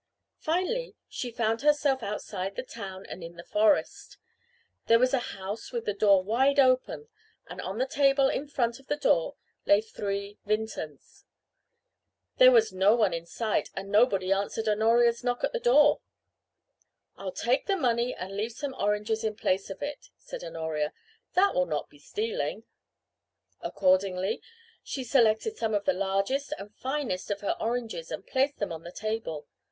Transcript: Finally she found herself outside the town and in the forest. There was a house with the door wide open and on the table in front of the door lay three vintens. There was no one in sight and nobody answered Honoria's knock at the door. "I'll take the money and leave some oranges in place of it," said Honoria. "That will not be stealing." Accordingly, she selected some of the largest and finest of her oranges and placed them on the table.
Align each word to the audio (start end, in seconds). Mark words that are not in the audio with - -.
Finally 0.39 0.95
she 1.07 1.29
found 1.29 1.61
herself 1.61 2.01
outside 2.01 2.55
the 2.55 2.63
town 2.63 3.05
and 3.05 3.23
in 3.23 3.35
the 3.35 3.43
forest. 3.43 4.17
There 4.87 4.97
was 4.97 5.13
a 5.13 5.19
house 5.37 5.71
with 5.71 5.85
the 5.85 5.93
door 5.93 6.23
wide 6.23 6.59
open 6.59 7.07
and 7.45 7.61
on 7.61 7.77
the 7.77 7.85
table 7.85 8.27
in 8.27 8.47
front 8.47 8.79
of 8.79 8.87
the 8.87 8.95
door 8.95 9.35
lay 9.67 9.79
three 9.79 10.39
vintens. 10.43 11.25
There 12.37 12.49
was 12.49 12.73
no 12.73 12.95
one 12.95 13.13
in 13.13 13.27
sight 13.27 13.69
and 13.75 13.91
nobody 13.91 14.31
answered 14.31 14.67
Honoria's 14.67 15.23
knock 15.23 15.43
at 15.43 15.53
the 15.53 15.59
door. 15.59 16.01
"I'll 17.15 17.31
take 17.31 17.67
the 17.67 17.77
money 17.77 18.15
and 18.15 18.35
leave 18.35 18.53
some 18.53 18.73
oranges 18.79 19.23
in 19.23 19.35
place 19.35 19.69
of 19.69 19.83
it," 19.83 20.09
said 20.17 20.43
Honoria. 20.43 20.93
"That 21.35 21.53
will 21.53 21.67
not 21.67 21.91
be 21.91 21.99
stealing." 21.99 22.63
Accordingly, 23.61 24.41
she 24.81 25.03
selected 25.03 25.57
some 25.57 25.75
of 25.75 25.85
the 25.85 25.93
largest 25.93 26.53
and 26.57 26.73
finest 26.75 27.29
of 27.29 27.41
her 27.41 27.55
oranges 27.59 28.09
and 28.09 28.25
placed 28.25 28.57
them 28.57 28.71
on 28.71 28.81
the 28.81 28.91
table. 28.91 29.47